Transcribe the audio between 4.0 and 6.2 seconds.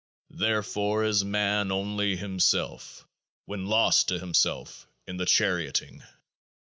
to himself in The Charioting.